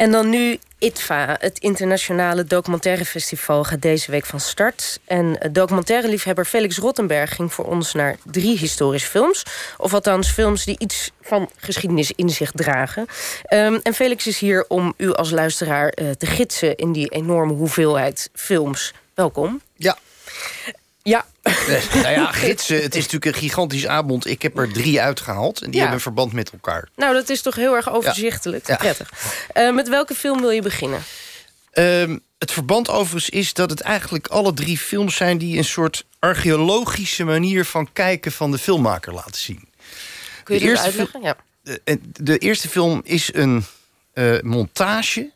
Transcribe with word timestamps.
En 0.00 0.10
dan 0.10 0.30
nu 0.30 0.58
ITVA, 0.78 1.36
het 1.40 1.58
Internationale 1.58 2.44
Documentaire 2.44 3.04
Festival, 3.04 3.64
gaat 3.64 3.82
deze 3.82 4.10
week 4.10 4.26
van 4.26 4.40
start. 4.40 5.00
En 5.04 5.50
documentaireliefhebber 5.52 6.44
Felix 6.44 6.78
Rottenberg 6.78 7.34
ging 7.34 7.52
voor 7.52 7.64
ons 7.64 7.92
naar 7.92 8.16
drie 8.24 8.58
historische 8.58 9.08
films. 9.08 9.42
Of 9.76 9.94
althans, 9.94 10.30
films 10.30 10.64
die 10.64 10.78
iets 10.78 11.10
van 11.22 11.50
geschiedenis 11.56 12.12
in 12.12 12.30
zich 12.30 12.50
dragen. 12.50 13.06
Ehm, 13.42 13.78
en 13.82 13.94
Felix 13.94 14.26
is 14.26 14.38
hier 14.38 14.64
om 14.68 14.94
u 14.96 15.12
als 15.12 15.30
luisteraar 15.30 15.88
eh, 15.88 16.10
te 16.10 16.26
gidsen 16.26 16.76
in 16.76 16.92
die 16.92 17.08
enorme 17.08 17.52
hoeveelheid 17.52 18.30
films. 18.34 18.92
Welkom. 19.14 19.60
Ja. 19.76 19.98
Ja. 21.02 21.26
Nou 21.42 22.08
ja, 22.08 22.32
gidsen, 22.42 22.82
het 22.82 22.94
is 22.94 23.02
natuurlijk 23.02 23.36
een 23.36 23.42
gigantisch 23.42 23.86
aanbod. 23.86 24.26
Ik 24.26 24.42
heb 24.42 24.58
er 24.58 24.72
drie 24.72 25.00
uitgehaald 25.00 25.62
en 25.62 25.70
die 25.70 25.80
hebben 25.80 26.00
verband 26.00 26.32
met 26.32 26.50
elkaar. 26.50 26.88
Nou, 26.96 27.14
dat 27.14 27.28
is 27.28 27.42
toch 27.42 27.54
heel 27.54 27.74
erg 27.74 27.92
overzichtelijk. 27.92 28.66
Ja. 28.66 28.76
Prettig. 28.76 29.10
Uh, 29.54 29.74
met 29.74 29.88
welke 29.88 30.14
film 30.14 30.40
wil 30.40 30.50
je 30.50 30.62
beginnen? 30.62 31.02
Uh, 31.74 32.16
het 32.38 32.52
verband 32.52 32.88
overigens 32.88 33.28
is 33.28 33.54
dat 33.54 33.70
het 33.70 33.80
eigenlijk 33.80 34.26
alle 34.26 34.54
drie 34.54 34.78
films 34.78 35.16
zijn... 35.16 35.38
die 35.38 35.58
een 35.58 35.64
soort 35.64 36.04
archeologische 36.18 37.24
manier 37.24 37.64
van 37.64 37.92
kijken 37.92 38.32
van 38.32 38.50
de 38.50 38.58
filmmaker 38.58 39.14
laten 39.14 39.40
zien. 39.40 39.68
Kun 40.44 40.58
je 40.58 40.66
dat 40.66 40.78
uitleggen? 40.78 41.22
Ja. 41.22 41.36
De, 41.62 42.00
de, 42.22 42.38
eerste 42.38 42.68
film 42.68 43.00
is 43.04 43.34
een 43.34 43.64
uh, 44.14 44.40
montage 44.40 45.30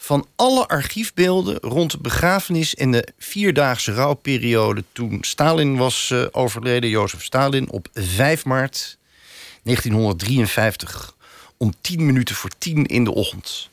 van 0.00 0.26
alle 0.36 0.68
archiefbeelden 0.68 1.58
rond 1.58 1.90
de 1.90 1.98
begrafenis 1.98 2.74
en 2.74 2.92
de 2.92 3.08
vierdaagse 3.18 3.92
rouwperiode 3.92 4.84
toen 4.92 5.18
Stalin 5.20 5.76
was 5.76 6.10
uh, 6.12 6.26
overleden, 6.30 6.90
Jozef 6.90 7.24
Stalin, 7.24 7.70
op 7.70 7.88
5 7.92 8.44
maart 8.44 8.98
1953 9.62 11.14
om 11.56 11.72
10 11.80 12.06
minuten 12.06 12.34
voor 12.34 12.50
10 12.58 12.86
in 12.86 13.04
de 13.04 13.14
ochtend. 13.14 13.68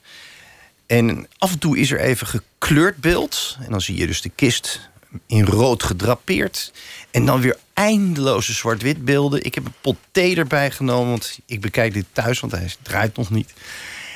En 0.85 1.27
af 1.37 1.51
en 1.51 1.59
toe 1.59 1.77
is 1.77 1.91
er 1.91 1.99
even 1.99 2.27
gekleurd 2.27 2.97
beeld. 2.97 3.57
En 3.59 3.71
dan 3.71 3.81
zie 3.81 3.97
je 3.97 4.07
dus 4.07 4.21
de 4.21 4.29
kist 4.29 4.89
in 5.27 5.45
rood 5.45 5.83
gedrapeerd. 5.83 6.73
En 7.11 7.25
dan 7.25 7.41
weer 7.41 7.57
eindeloze 7.73 8.53
zwart-wit 8.53 9.05
beelden. 9.05 9.43
Ik 9.43 9.55
heb 9.55 9.65
een 9.65 9.73
pot 9.81 9.97
thee 10.11 10.35
erbij 10.35 10.71
genomen, 10.71 11.09
want 11.09 11.39
ik 11.45 11.61
bekijk 11.61 11.93
dit 11.93 12.05
thuis, 12.11 12.39
want 12.39 12.53
hij 12.53 12.71
draait 12.81 13.17
nog 13.17 13.29
niet. 13.29 13.53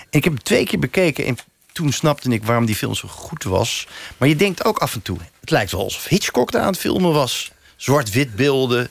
En 0.10 0.18
ik 0.18 0.24
heb 0.24 0.38
twee 0.38 0.66
keer 0.66 0.80
bekeken 0.80 1.26
en 1.26 1.38
toen 1.80 1.92
snapte 1.92 2.30
ik 2.30 2.44
waarom 2.44 2.66
die 2.66 2.76
film 2.76 2.96
zo 2.96 3.08
goed 3.08 3.44
was. 3.44 3.88
Maar 4.18 4.28
je 4.28 4.36
denkt 4.36 4.66
ook 4.66 4.78
af 4.78 4.94
en 4.94 5.02
toe... 5.02 5.18
het 5.40 5.50
lijkt 5.50 5.72
wel 5.72 5.84
alsof 5.84 6.08
Hitchcock 6.08 6.52
daar 6.52 6.62
aan 6.62 6.68
het 6.68 6.80
filmen 6.80 7.14
was. 7.14 7.52
Zwart-wit 7.76 8.36
beelden. 8.36 8.90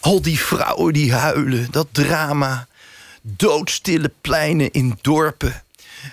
Al 0.00 0.22
die 0.22 0.38
vrouwen 0.38 0.92
die 0.92 1.12
huilen. 1.12 1.70
Dat 1.70 1.86
drama. 1.92 2.66
Doodstille 3.22 4.10
pleinen 4.20 4.70
in 4.70 4.98
dorpen. 5.00 5.62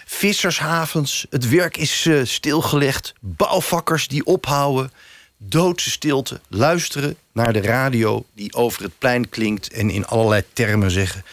Vissershavens. 0.06 1.26
Het 1.30 1.50
werk 1.50 1.78
is 1.78 2.06
uh, 2.06 2.26
stilgelegd. 2.26 3.14
Bouwvakkers 3.20 4.08
die 4.08 4.26
ophouden. 4.26 4.92
Doodse 5.38 5.90
stilte. 5.90 6.40
Luisteren 6.48 7.18
naar 7.32 7.54
de 7.54 7.62
radio 7.62 8.26
die 8.34 8.54
over 8.54 8.84
het 8.84 8.98
plein 8.98 9.30
klinkt... 9.30 9.72
en 9.72 9.90
in 9.90 10.08
allerlei 10.08 10.44
termen 10.54 10.92
zeggen 10.92 11.24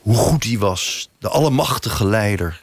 hoe 0.00 0.16
goed 0.16 0.44
hij 0.44 0.58
was. 0.58 1.10
De 1.18 1.28
allemachtige 1.28 2.06
leider. 2.06 2.62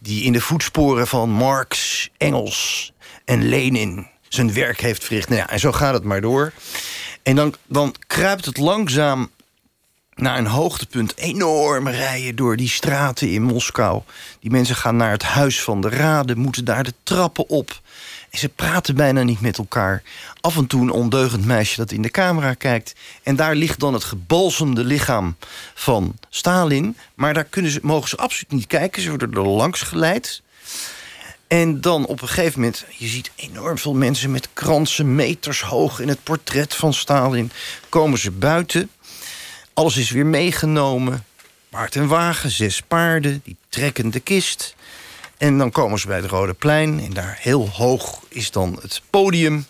Die 0.00 0.24
in 0.24 0.32
de 0.32 0.40
voetsporen 0.40 1.06
van 1.06 1.30
Marx, 1.30 2.08
Engels 2.16 2.92
en 3.24 3.48
Lenin 3.48 4.06
zijn 4.28 4.52
werk 4.52 4.80
heeft 4.80 5.04
verricht. 5.04 5.28
Nou 5.28 5.40
ja, 5.40 5.48
en 5.48 5.60
zo 5.60 5.72
gaat 5.72 5.94
het 5.94 6.04
maar 6.04 6.20
door. 6.20 6.52
En 7.22 7.36
dan, 7.36 7.54
dan 7.66 7.94
kruipt 8.06 8.44
het 8.44 8.56
langzaam 8.56 9.30
naar 10.14 10.38
een 10.38 10.46
hoogtepunt. 10.46 11.16
Enorme 11.16 11.90
rijen 11.90 12.36
door 12.36 12.56
die 12.56 12.68
straten 12.68 13.30
in 13.30 13.42
Moskou. 13.42 14.02
Die 14.40 14.50
mensen 14.50 14.76
gaan 14.76 14.96
naar 14.96 15.10
het 15.10 15.22
huis 15.22 15.62
van 15.62 15.80
de 15.80 15.88
raden, 15.88 16.38
moeten 16.38 16.64
daar 16.64 16.84
de 16.84 16.94
trappen 17.02 17.48
op. 17.48 17.80
Ze 18.32 18.48
praten 18.48 18.94
bijna 18.94 19.22
niet 19.22 19.40
met 19.40 19.58
elkaar. 19.58 20.02
Af 20.40 20.56
en 20.56 20.66
toe 20.66 20.82
een 20.82 20.90
ondeugend 20.90 21.44
meisje 21.44 21.76
dat 21.76 21.90
in 21.90 22.02
de 22.02 22.10
camera 22.10 22.54
kijkt. 22.54 22.94
En 23.22 23.36
daar 23.36 23.54
ligt 23.54 23.80
dan 23.80 23.92
het 23.92 24.04
gebalsemde 24.04 24.84
lichaam 24.84 25.36
van 25.74 26.16
Stalin. 26.28 26.96
Maar 27.14 27.34
daar 27.34 27.44
kunnen 27.44 27.70
ze, 27.70 27.80
mogen 27.82 28.08
ze 28.08 28.16
absoluut 28.16 28.50
niet 28.52 28.66
kijken. 28.66 29.02
Ze 29.02 29.08
worden 29.08 29.32
er 29.32 29.48
langs 29.48 29.82
geleid. 29.82 30.42
En 31.46 31.80
dan 31.80 32.06
op 32.06 32.22
een 32.22 32.28
gegeven 32.28 32.60
moment, 32.60 32.84
je 32.96 33.06
ziet 33.06 33.30
enorm 33.36 33.78
veel 33.78 33.94
mensen 33.94 34.30
met 34.30 34.48
kransen 34.52 35.14
meters 35.14 35.60
hoog 35.60 36.00
in 36.00 36.08
het 36.08 36.22
portret 36.22 36.74
van 36.74 36.94
Stalin. 36.94 37.50
Komen 37.88 38.18
ze 38.18 38.30
buiten. 38.30 38.90
Alles 39.74 39.96
is 39.96 40.10
weer 40.10 40.26
meegenomen. 40.26 41.24
Paard 41.70 41.96
en 41.96 42.06
wagen, 42.06 42.50
zes 42.50 42.80
paarden, 42.80 43.40
die 43.44 43.56
trekken 43.68 44.10
de 44.10 44.20
kist. 44.20 44.74
En 45.38 45.58
dan 45.58 45.70
komen 45.70 45.98
ze 45.98 46.06
bij 46.06 46.16
het 46.16 46.30
Rode 46.30 46.54
Plein. 46.54 47.00
En 47.00 47.12
daar 47.12 47.38
heel 47.40 47.68
hoog 47.68 48.22
is 48.28 48.50
dan 48.50 48.78
het 48.82 49.02
podium. 49.10 49.66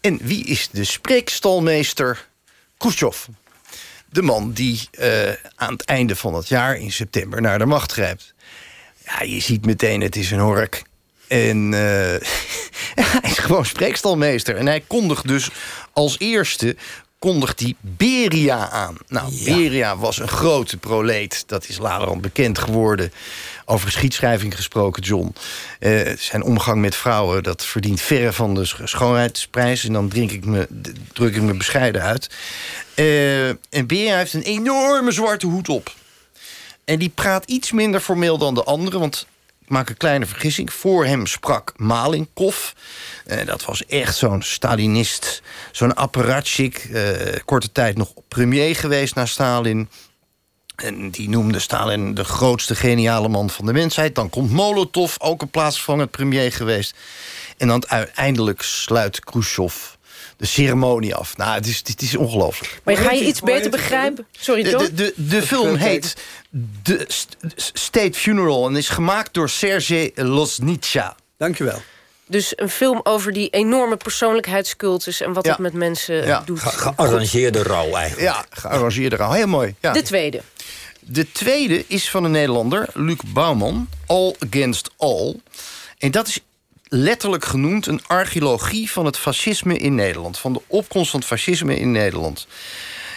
En 0.00 0.18
wie 0.22 0.44
is 0.44 0.68
de 0.72 0.84
spreekstalmeester? 0.84 2.28
Khrushchev. 2.78 3.26
De 4.10 4.22
man 4.22 4.52
die 4.52 4.88
uh, 4.98 5.28
aan 5.54 5.72
het 5.72 5.84
einde 5.84 6.16
van 6.16 6.34
het 6.34 6.48
jaar, 6.48 6.76
in 6.76 6.92
september, 6.92 7.40
naar 7.40 7.58
de 7.58 7.66
macht 7.66 7.92
grijpt. 7.92 8.34
Ja, 9.04 9.22
je 9.22 9.40
ziet 9.40 9.66
meteen, 9.66 10.00
het 10.00 10.16
is 10.16 10.30
een 10.30 10.38
hork. 10.38 10.82
En 11.28 11.72
uh, 11.72 11.78
hij 13.20 13.30
is 13.30 13.38
gewoon 13.38 13.66
spreekstalmeester. 13.66 14.56
En 14.56 14.66
hij 14.66 14.80
kondigt 14.86 15.28
dus 15.28 15.50
als 15.92 16.18
eerste 16.18 16.76
kondigt 17.24 17.60
hij 17.60 17.74
Beria 17.80 18.70
aan. 18.70 18.96
Nou, 19.08 19.32
Beria 19.44 19.96
was 19.96 20.18
een 20.18 20.28
grote 20.28 20.76
proleet. 20.76 21.44
Dat 21.46 21.68
is 21.68 21.78
later 21.78 22.20
bekend 22.20 22.58
geworden. 22.58 23.12
Over 23.64 23.86
geschiedschrijving 23.86 24.56
gesproken, 24.56 25.02
John. 25.02 25.34
Uh, 25.80 26.12
zijn 26.18 26.42
omgang 26.42 26.80
met 26.80 26.96
vrouwen, 26.96 27.42
dat 27.42 27.64
verdient 27.64 28.00
verre 28.00 28.32
van 28.32 28.54
de 28.54 28.64
schoonheidsprijs. 28.84 29.84
En 29.84 29.92
dan 29.92 30.08
drink 30.08 30.30
ik 30.30 30.44
me, 30.44 30.68
druk 31.12 31.36
ik 31.36 31.42
me 31.42 31.54
bescheiden 31.54 32.02
uit. 32.02 32.30
Uh, 32.94 33.48
en 33.48 33.86
Beria 33.86 34.16
heeft 34.16 34.32
een 34.32 34.42
enorme 34.42 35.12
zwarte 35.12 35.46
hoed 35.46 35.68
op. 35.68 35.94
En 36.84 36.98
die 36.98 37.12
praat 37.14 37.44
iets 37.44 37.72
minder 37.72 38.00
formeel 38.00 38.38
dan 38.38 38.54
de 38.54 38.64
anderen. 38.64 39.00
Want 39.00 39.26
maak 39.66 39.88
een 39.88 39.96
kleine 39.96 40.26
vergissing. 40.26 40.72
Voor 40.72 41.04
hem 41.04 41.26
sprak 41.26 41.72
Malinkov. 41.76 42.72
Uh, 43.26 43.46
dat 43.46 43.64
was 43.64 43.86
echt 43.86 44.16
zo'n 44.16 44.42
Stalinist, 44.42 45.42
zo'n 45.72 45.94
apparatchik. 45.94 46.88
Uh, 46.90 47.10
korte 47.44 47.72
tijd 47.72 47.96
nog 47.96 48.12
premier 48.28 48.76
geweest 48.76 49.14
na 49.14 49.26
Stalin. 49.26 49.88
En 50.74 51.10
die 51.10 51.28
noemde 51.28 51.58
Stalin 51.58 52.14
de 52.14 52.24
grootste 52.24 52.74
geniale 52.74 53.28
man 53.28 53.50
van 53.50 53.66
de 53.66 53.72
mensheid. 53.72 54.14
Dan 54.14 54.30
komt 54.30 54.50
Molotov, 54.50 55.14
ook 55.18 55.42
een 55.42 55.50
plaatsvervangend 55.50 56.10
premier 56.10 56.52
geweest. 56.52 56.96
En 57.56 57.68
dan 57.68 57.88
uiteindelijk 57.88 58.62
sluit 58.62 59.20
Khrushchev 59.20 59.93
de 60.36 60.46
ceremonie 60.46 61.14
af. 61.14 61.36
Nou, 61.36 61.54
het 61.54 61.66
is, 61.66 61.82
het 61.84 62.02
is 62.02 62.16
ongelooflijk. 62.16 62.80
Maar 62.84 62.96
ga 62.96 63.10
je 63.10 63.24
iets 63.24 63.40
beter 63.40 63.70
begrijpen? 63.70 64.26
Sorry, 64.30 64.70
John? 64.70 64.84
De, 64.84 64.94
de, 64.94 65.12
de, 65.16 65.42
film 65.42 65.74
heet 65.74 66.16
The 66.82 67.04
State 67.56 68.18
Funeral... 68.18 68.66
en 68.68 68.76
is 68.76 68.88
gemaakt 68.88 69.34
door 69.34 69.48
Sergej 69.48 70.12
Losnitsa. 70.14 71.16
Dankjewel. 71.36 71.82
Dus 72.26 72.52
een 72.56 72.68
film 72.68 73.00
over 73.02 73.32
die 73.32 73.48
enorme 73.48 73.96
persoonlijkheidscultus... 73.96 75.20
en 75.20 75.32
wat 75.32 75.44
ja. 75.44 75.50
het 75.50 75.60
met 75.60 75.72
mensen 75.72 76.26
ja. 76.26 76.42
doet. 76.44 76.60
gearrangeerde 76.60 77.62
rouw 77.62 77.94
eigenlijk. 77.94 78.28
Ja, 78.28 78.44
gearrangeerde 78.50 79.16
rouw. 79.16 79.32
Heel 79.32 79.46
mooi. 79.46 79.74
Ja. 79.80 79.92
De 79.92 80.02
tweede. 80.02 80.40
De 81.00 81.32
tweede 81.32 81.84
is 81.86 82.10
van 82.10 82.24
een 82.24 82.30
Nederlander, 82.30 82.88
Luc 82.92 83.18
Bouwman. 83.26 83.88
All 84.06 84.34
Against 84.48 84.90
All. 84.96 85.34
En 85.98 86.10
dat 86.10 86.26
is 86.28 86.40
letterlijk 86.88 87.44
genoemd 87.44 87.86
een 87.86 88.06
archeologie 88.06 88.90
van 88.90 89.04
het 89.04 89.18
fascisme 89.18 89.76
in 89.78 89.94
Nederland. 89.94 90.38
Van 90.38 90.52
de 90.52 90.62
opkomst 90.66 91.10
van 91.10 91.20
het 91.20 91.28
fascisme 91.28 91.78
in 91.78 91.92
Nederland. 91.92 92.46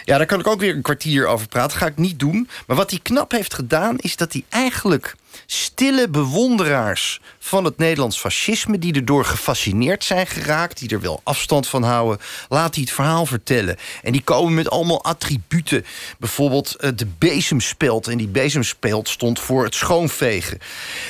Ja, 0.05 0.17
daar 0.17 0.25
kan 0.25 0.39
ik 0.39 0.47
ook 0.47 0.59
weer 0.59 0.75
een 0.75 0.81
kwartier 0.81 1.27
over 1.27 1.47
praten. 1.47 1.77
Ga 1.77 1.85
ik 1.85 1.97
niet 1.97 2.19
doen. 2.19 2.49
Maar 2.67 2.77
wat 2.77 2.89
hij 2.89 2.99
knap 3.03 3.31
heeft 3.31 3.53
gedaan, 3.53 3.97
is 3.97 4.15
dat 4.15 4.33
hij 4.33 4.43
eigenlijk 4.49 5.15
stille 5.45 6.09
bewonderaars 6.09 7.19
van 7.47 7.63
het 7.63 7.77
Nederlands 7.77 8.19
fascisme... 8.19 8.79
die 8.79 8.93
erdoor 8.93 9.25
gefascineerd 9.25 10.03
zijn 10.03 10.27
geraakt, 10.27 10.79
die 10.79 10.89
er 10.89 11.01
wel 11.01 11.21
afstand 11.23 11.67
van 11.67 11.83
houden... 11.83 12.19
laat 12.49 12.75
hij 12.75 12.83
het 12.83 12.93
verhaal 12.93 13.25
vertellen. 13.25 13.77
En 14.03 14.11
die 14.11 14.21
komen 14.21 14.53
met 14.53 14.69
allemaal 14.69 15.03
attributen. 15.03 15.85
Bijvoorbeeld 16.19 16.75
uh, 16.79 16.89
de 16.95 17.07
bezemspeld. 17.17 18.07
En 18.07 18.17
die 18.17 18.27
bezemspeld 18.27 19.09
stond 19.09 19.39
voor 19.39 19.63
het 19.63 19.75
schoonvegen. 19.75 20.57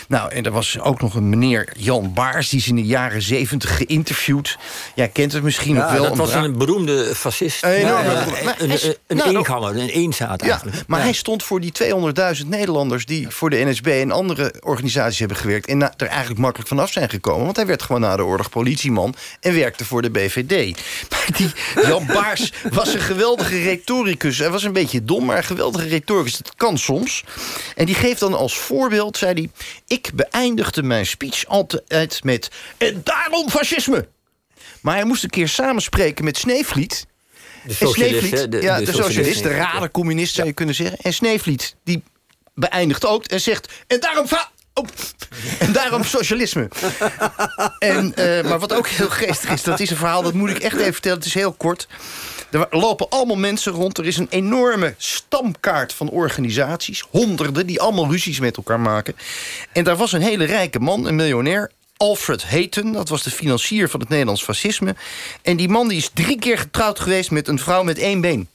Nou, 0.07 0.31
en 0.31 0.44
er 0.44 0.51
was 0.51 0.79
ook 0.79 1.01
nog 1.01 1.15
een 1.15 1.29
meneer 1.29 1.74
Jan 1.77 2.13
Baars... 2.13 2.50
die 2.50 2.59
is 2.59 2.68
in 2.68 2.75
de 2.75 2.85
jaren 2.85 3.21
zeventig 3.21 3.77
geïnterviewd. 3.77 4.57
Jij 4.95 5.07
kent 5.07 5.31
het 5.31 5.44
misschien 5.44 5.75
ja, 5.75 5.81
nog 5.81 5.91
wel. 5.91 6.03
dat 6.03 6.18
was 6.18 6.33
een 6.33 6.57
beroemde 6.57 7.15
fascist. 7.15 7.62
Ja, 7.62 7.69
ja, 7.69 8.25
een 8.57 8.71
een, 8.71 8.95
een, 9.07 9.18
nou, 9.18 9.38
eenganger, 9.38 9.77
een 9.77 9.89
eenzaad 9.89 10.41
eigenlijk. 10.41 10.88
maar 10.88 11.01
hij 11.01 11.13
stond 11.13 11.44
voor 11.44 11.62
die 11.62 11.71
200.000 11.83 12.47
Nederlanders... 12.47 13.06
die 13.06 13.29
voor 13.29 13.50
de 13.50 13.65
NSB 13.65 13.88
en 13.88 14.12
andere 14.17 14.53
organisaties 14.59 15.19
hebben 15.19 15.37
gewerkt... 15.37 15.67
en 15.67 15.81
er 15.81 16.07
eigenlijk 16.07 16.39
makkelijk 16.39 16.69
vanaf 16.69 16.91
zijn 16.91 17.09
gekomen. 17.09 17.43
Want 17.43 17.55
hij 17.55 17.65
werd 17.65 17.81
gewoon 17.81 18.01
na 18.01 18.15
de 18.15 18.25
oorlog 18.25 18.49
politieman... 18.49 19.15
en 19.39 19.53
werkte 19.53 19.85
voor 19.85 20.01
de 20.01 20.09
BVD. 20.09 20.51
Maar 21.09 21.37
die 21.37 21.51
Jan 21.87 22.05
Baars 22.05 22.53
was 22.71 22.93
een 22.93 22.99
geweldige 22.99 23.61
retoricus. 23.63 24.37
Hij 24.37 24.49
was 24.49 24.63
een 24.63 24.73
beetje 24.73 25.03
dom, 25.03 25.25
maar 25.25 25.37
een 25.37 25.43
geweldige 25.43 25.87
retoricus. 25.87 26.37
Dat 26.37 26.55
kan 26.55 26.77
soms. 26.77 27.23
En 27.75 27.85
die 27.85 27.95
geeft 27.95 28.19
dan 28.19 28.33
als 28.33 28.57
voorbeeld, 28.57 29.17
zei 29.17 29.33
hij... 29.33 29.49
ik 29.87 30.11
beëindigde 30.13 30.83
mijn 30.83 31.05
speech 31.05 31.45
altijd 31.45 32.23
met... 32.23 32.51
en 32.77 33.01
daarom 33.03 33.49
fascisme! 33.49 34.07
Maar 34.81 34.95
hij 34.95 35.05
moest 35.05 35.23
een 35.23 35.29
keer 35.29 35.47
samenspreken 35.47 36.23
met 36.23 36.37
Sneevliet... 36.37 37.05
De 37.63 37.73
socialist, 37.73 38.51
de, 38.51 38.61
ja, 38.61 38.79
de, 38.79 38.93
socialist, 38.93 39.43
de 39.43 39.49
rare 39.49 39.91
communist 39.91 40.35
zou 40.35 40.47
je 40.47 40.53
kunnen 40.53 40.75
zeggen. 40.75 40.97
En 40.97 41.13
Sneevliet, 41.13 41.75
die 41.83 42.03
beëindigt 42.57 43.06
ook 43.06 43.25
en 43.25 43.42
zegt... 43.42 43.74
en 43.88 44.00
daarom... 44.00 44.25
Oh, 44.74 44.86
en 45.59 45.71
daarom 45.71 46.04
socialisme. 46.04 46.69
en, 47.80 48.13
uh, 48.19 48.44
maar 48.44 48.59
wat 48.59 48.74
ook 48.74 48.88
heel 48.88 49.09
geestig 49.09 49.50
is, 49.50 49.63
dat 49.63 49.80
is 49.80 49.89
een 49.89 49.98
verhaal... 49.98 50.21
dat 50.21 50.33
moet 50.33 50.50
ik 50.50 50.59
echt 50.59 50.77
even 50.77 50.94
vertellen, 50.94 51.18
het 51.18 51.27
is 51.27 51.33
heel 51.33 51.54
kort. 51.54 51.88
Er 52.51 52.68
lopen 52.69 53.09
allemaal 53.09 53.36
mensen 53.36 53.71
rond. 53.71 53.98
Er 53.98 54.06
is 54.06 54.18
een 54.18 54.27
enorme 54.30 54.94
stamkaart 54.98 55.94
van 55.94 56.09
organisaties. 56.09 57.04
Honderden, 57.09 57.68
die 57.68 57.81
allemaal 57.81 58.12
ruzies 58.12 58.39
met 58.39 58.57
elkaar 58.57 58.80
maken. 58.80 59.15
En 59.71 59.83
daar 59.83 59.95
was 59.95 60.12
een 60.12 60.21
hele 60.21 60.45
rijke 60.45 60.80
man, 60.80 61.07
een 61.07 61.15
miljonair... 61.15 61.71
Alfred 61.98 62.44
Hayton, 62.44 62.92
dat 62.92 63.10
was 63.10 63.24
de 63.24 63.31
financier 63.31 63.89
van 63.89 64.00
het 64.00 64.10
Nederlands 64.10 64.44
fascisme. 64.44 64.95
En 65.42 65.57
die 65.57 65.69
man 65.69 65.88
die 65.88 65.98
is 65.98 66.12
drie 66.13 66.39
keer 66.39 66.57
getrouwd 66.57 67.00
geweest 67.00 67.31
met 67.31 67.48
een 67.48 67.60
vrouw 67.60 67.83
met 67.83 67.98
één 67.98 68.21
been. 68.21 68.50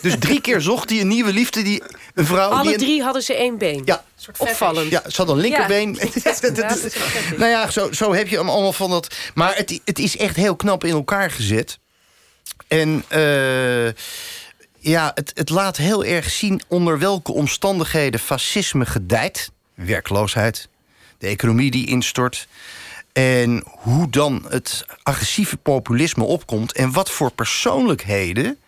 Dus 0.00 0.14
drie 0.18 0.40
keer 0.40 0.60
zocht 0.60 0.90
hij 0.90 1.00
een 1.00 1.08
nieuwe 1.08 1.32
liefde. 1.32 1.62
Die, 1.62 1.82
een 2.14 2.26
vrouw 2.26 2.50
Alle 2.50 2.68
die 2.68 2.78
drie 2.78 3.02
hadden 3.02 3.22
ze 3.22 3.34
één 3.34 3.58
been. 3.58 3.82
Ja. 3.84 4.04
Opvallend. 4.36 4.90
Ja, 4.90 5.02
ze 5.06 5.16
hadden 5.16 5.36
een 5.36 5.42
linkerbeen. 5.42 5.98
Ja, 6.24 6.34
nou 7.36 7.50
ja, 7.50 7.70
zo, 7.70 7.92
zo 7.92 8.14
heb 8.14 8.28
je 8.28 8.36
hem 8.36 8.48
allemaal 8.48 8.72
van 8.72 8.90
dat... 8.90 9.16
Maar 9.34 9.56
het, 9.56 9.80
het 9.84 9.98
is 9.98 10.16
echt 10.16 10.36
heel 10.36 10.56
knap 10.56 10.84
in 10.84 10.92
elkaar 10.92 11.30
gezet. 11.30 11.78
En... 12.68 13.04
Uh, 13.12 13.88
ja, 14.80 15.10
het, 15.14 15.30
het 15.34 15.50
laat 15.50 15.76
heel 15.76 16.04
erg 16.04 16.30
zien 16.30 16.60
onder 16.68 16.98
welke 16.98 17.32
omstandigheden 17.32 18.20
fascisme 18.20 18.86
gedijt. 18.86 19.50
Werkloosheid, 19.74 20.68
de 21.18 21.26
economie 21.26 21.70
die 21.70 21.86
instort. 21.86 22.48
En 23.12 23.62
hoe 23.66 24.10
dan 24.10 24.46
het 24.48 24.86
agressieve 25.02 25.56
populisme 25.56 26.24
opkomt... 26.24 26.72
en 26.72 26.92
wat 26.92 27.10
voor 27.10 27.30
persoonlijkheden 27.30 28.58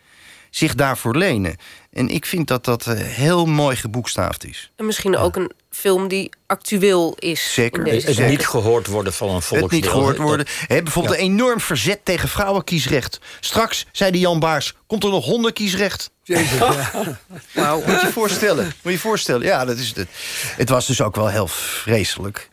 zich 0.50 0.74
daarvoor 0.74 1.16
lenen. 1.16 1.56
En 1.92 2.08
ik 2.08 2.26
vind 2.26 2.48
dat 2.48 2.64
dat 2.64 2.86
eh, 2.86 2.94
heel 2.98 3.46
mooi 3.46 3.76
geboekstaafd 3.76 4.44
is. 4.44 4.70
En 4.76 4.86
misschien 4.86 5.16
ook 5.16 5.36
een 5.36 5.52
film 5.70 6.08
die 6.08 6.30
actueel 6.46 7.14
is. 7.18 7.52
Zeker. 7.52 7.84
het 7.86 8.28
niet 8.28 8.46
gehoord 8.46 8.86
worden 8.86 9.12
van 9.12 9.28
een 9.28 9.42
volksdeel. 9.42 9.62
Het 9.62 9.70
niet 9.70 9.88
gehoord 9.88 10.16
worden. 10.16 10.46
He, 10.66 10.82
bijvoorbeeld 10.82 11.14
een 11.14 11.20
enorm 11.20 11.60
verzet 11.60 12.04
tegen 12.04 12.28
vrouwenkiesrecht. 12.28 13.20
Straks, 13.40 13.86
zei 13.92 14.10
de 14.10 14.18
Jan 14.18 14.40
Baars, 14.40 14.74
komt 14.86 15.04
er 15.04 15.10
nog 15.10 15.24
hondenkiesrecht? 15.24 16.10
Jezus, 16.22 16.58
ja. 16.58 16.90
nou, 17.54 17.82
moet 17.86 18.00
je 18.00 18.10
voorstellen. 18.12 18.72
Moet 18.82 18.92
je 18.92 18.98
voorstellen. 18.98 19.46
Ja, 19.46 19.64
dat 19.64 19.78
is 19.78 19.92
het. 19.94 20.08
Het 20.56 20.68
was 20.68 20.86
dus 20.86 21.02
ook 21.02 21.16
wel 21.16 21.28
heel 21.28 21.46
vreselijk. 21.46 22.48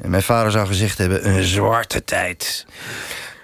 En 0.00 0.10
mijn 0.10 0.22
vader 0.22 0.50
zou 0.50 0.66
gezegd 0.66 0.98
hebben, 0.98 1.28
een 1.28 1.44
zwarte 1.44 2.04
tijd. 2.04 2.66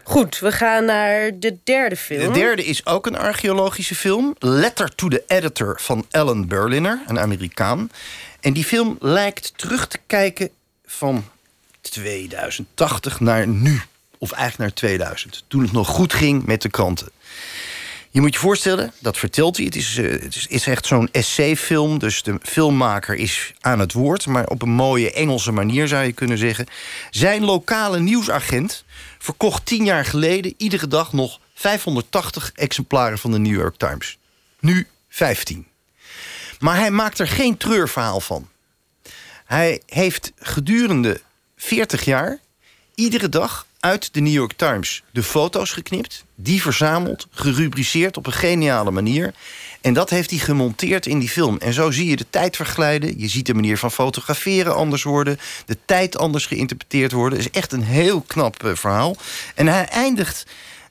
Goed, 0.06 0.39
we 0.39 0.53
gaan 0.53 0.85
naar 0.85 1.39
de 1.39 1.56
derde 1.65 1.97
film. 1.97 2.33
De 2.33 2.39
derde 2.39 2.65
is 2.65 2.87
ook 2.87 3.06
een 3.06 3.17
archeologische 3.17 3.95
film. 3.95 4.35
Letter 4.39 4.95
to 4.95 5.09
the 5.09 5.25
Editor 5.27 5.81
van 5.81 6.06
Alan 6.11 6.47
Berliner, 6.47 7.03
een 7.06 7.19
Amerikaan. 7.19 7.91
En 8.41 8.53
die 8.53 8.65
film 8.65 8.97
lijkt 9.01 9.53
terug 9.56 9.89
te 9.89 9.99
kijken 10.06 10.51
van 10.87 11.25
2080 11.81 13.21
naar 13.21 13.47
nu. 13.47 13.81
Of 14.19 14.33
eigenlijk 14.33 14.59
naar 14.71 14.91
2000. 14.91 15.45
Toen 15.49 15.62
het 15.62 15.73
nog 15.73 15.89
goed 15.89 16.12
ging 16.12 16.47
met 16.47 16.62
de 16.62 16.71
kranten. 16.71 17.09
Je 18.14 18.20
moet 18.20 18.34
je 18.34 18.40
voorstellen, 18.40 18.93
dat 18.99 19.16
vertelt 19.16 19.56
hij. 19.56 19.64
Het 19.64 19.76
is, 19.76 19.96
uh, 19.96 20.11
het 20.11 20.46
is 20.49 20.66
echt 20.66 20.87
zo'n 20.87 21.08
essayfilm. 21.12 21.99
Dus 21.99 22.22
de 22.22 22.38
filmmaker 22.43 23.14
is 23.14 23.52
aan 23.61 23.78
het 23.78 23.93
woord. 23.93 24.26
Maar 24.26 24.46
op 24.46 24.62
een 24.62 24.70
mooie 24.70 25.12
Engelse 25.12 25.52
manier 25.52 25.88
zou 25.88 26.05
je 26.05 26.12
kunnen 26.12 26.38
zeggen. 26.38 26.66
Zijn 27.11 27.44
lokale 27.44 28.00
nieuwsagent 28.00 28.84
verkocht 29.19 29.66
tien 29.66 29.84
jaar 29.84 30.05
geleden... 30.05 30.55
iedere 30.56 30.88
dag 30.88 31.12
nog 31.12 31.40
580 31.55 32.52
exemplaren 32.55 33.19
van 33.19 33.31
de 33.31 33.38
New 33.38 33.55
York 33.55 33.76
Times. 33.76 34.19
Nu 34.60 34.87
15. 35.08 35.67
Maar 36.58 36.76
hij 36.76 36.90
maakt 36.90 37.19
er 37.19 37.28
geen 37.28 37.56
treurverhaal 37.56 38.20
van. 38.20 38.49
Hij 39.44 39.82
heeft 39.87 40.32
gedurende 40.38 41.20
40 41.56 42.05
jaar... 42.05 42.38
iedere 42.94 43.28
dag 43.28 43.67
uit 43.84 44.14
de 44.14 44.20
New 44.20 44.32
York 44.32 44.52
Times 44.52 45.02
de 45.12 45.22
foto's 45.22 45.70
geknipt... 45.70 46.25
die 46.34 46.62
verzameld, 46.62 47.26
gerubriceerd 47.31 48.16
op 48.16 48.26
een 48.26 48.32
geniale 48.32 48.90
manier... 48.90 49.34
en 49.81 49.94
dat 49.94 50.10
heeft 50.10 50.31
hij 50.31 50.38
gemonteerd 50.38 51.06
in 51.06 51.19
die 51.19 51.28
film. 51.28 51.58
En 51.58 51.72
zo 51.72 51.90
zie 51.90 52.08
je 52.08 52.16
de 52.16 52.26
tijd 52.31 52.56
verglijden. 52.56 53.19
Je 53.19 53.28
ziet 53.28 53.46
de 53.46 53.54
manier 53.54 53.78
van 53.78 53.90
fotograferen 53.90 54.75
anders 54.75 55.02
worden... 55.02 55.38
de 55.66 55.78
tijd 55.84 56.19
anders 56.19 56.46
geïnterpreteerd 56.46 57.12
worden. 57.12 57.38
Is 57.38 57.50
echt 57.50 57.72
een 57.72 57.82
heel 57.82 58.20
knap 58.20 58.64
uh, 58.64 58.75
verhaal. 58.75 59.16
En 59.54 59.66
hij 59.66 59.86
eindigt... 59.86 60.46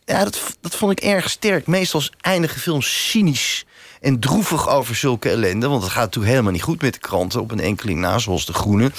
Ja, 0.05 0.23
dat, 0.23 0.39
dat 0.61 0.75
vond 0.75 0.91
ik 0.91 0.99
erg 0.99 1.29
sterk. 1.29 1.67
Meestal 1.67 2.01
eindigen 2.21 2.61
films 2.61 3.09
cynisch 3.09 3.65
en 4.01 4.19
droevig 4.19 4.69
over 4.69 4.95
zulke 4.95 5.29
ellende. 5.29 5.67
Want 5.67 5.83
het 5.83 5.91
gaat 5.91 6.03
natuurlijk 6.03 6.31
helemaal 6.31 6.51
niet 6.51 6.61
goed 6.61 6.81
met 6.81 6.93
de 6.93 6.99
kranten... 6.99 7.41
op 7.41 7.51
een 7.51 7.59
enkeling 7.59 7.99
na, 7.99 8.19
zoals 8.19 8.45
De 8.45 8.53
Groene. 8.53 8.91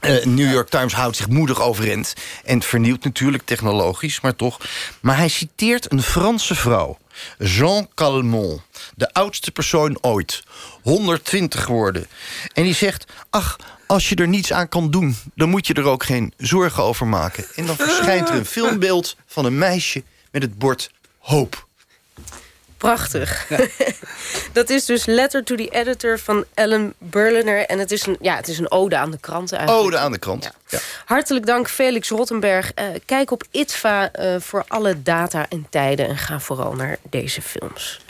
Uh, 0.00 0.24
New 0.24 0.52
York 0.52 0.68
Times 0.68 0.92
houdt 0.92 1.16
zich 1.16 1.28
moedig 1.28 1.62
overeind 1.62 2.14
en 2.44 2.62
vernieuwt 2.62 3.04
natuurlijk 3.04 3.42
technologisch, 3.44 4.20
maar 4.20 4.36
toch. 4.36 4.60
Maar 5.00 5.16
hij 5.16 5.28
citeert 5.28 5.92
een 5.92 6.02
Franse 6.02 6.54
vrouw, 6.54 6.98
Jean 7.38 7.88
Calmont, 7.94 8.62
de 8.96 9.12
oudste 9.12 9.50
persoon 9.50 9.98
ooit, 10.00 10.42
120 10.82 11.64
geworden. 11.64 12.06
En 12.52 12.62
die 12.62 12.74
zegt: 12.74 13.06
Ach, 13.30 13.56
als 13.86 14.08
je 14.08 14.14
er 14.14 14.28
niets 14.28 14.52
aan 14.52 14.68
kan 14.68 14.90
doen, 14.90 15.16
dan 15.34 15.48
moet 15.48 15.66
je 15.66 15.74
er 15.74 15.84
ook 15.84 16.04
geen 16.04 16.32
zorgen 16.36 16.82
over 16.82 17.06
maken. 17.06 17.44
En 17.54 17.66
dan 17.66 17.76
verschijnt 17.76 18.28
er 18.28 18.34
een 18.34 18.46
filmbeeld 18.46 19.16
van 19.26 19.44
een 19.44 19.58
meisje 19.58 20.02
met 20.30 20.42
het 20.42 20.58
bord 20.58 20.90
hoop. 21.18 21.67
Prachtig. 22.78 23.48
dat 24.52 24.70
is 24.70 24.84
dus 24.84 25.04
Letter 25.04 25.44
to 25.44 25.54
the 25.54 25.68
Editor 25.68 26.18
van 26.18 26.44
Ellen 26.54 26.94
Berliner. 26.98 27.66
En 27.66 27.78
het 27.78 27.90
is 27.90 28.06
een, 28.06 28.16
ja, 28.20 28.36
het 28.36 28.48
is 28.48 28.58
een 28.58 28.70
ode 28.70 28.96
aan 28.96 29.10
de 29.10 29.18
krant 29.18 29.52
eigenlijk. 29.52 29.86
Ode 29.86 29.98
aan 29.98 30.12
de 30.12 30.18
krant, 30.18 30.50
ja. 30.68 30.78
Hartelijk 31.04 31.46
dank 31.46 31.68
Felix 31.68 32.08
Rottenberg. 32.08 32.72
Uh, 32.74 32.84
kijk 33.04 33.30
op 33.30 33.44
ITVA 33.50 34.10
uh, 34.20 34.36
voor 34.40 34.64
alle 34.68 35.02
data 35.02 35.46
en 35.48 35.66
tijden. 35.70 36.08
En 36.08 36.16
ga 36.16 36.40
vooral 36.40 36.74
naar 36.74 36.98
deze 37.10 37.42
films. 37.42 38.00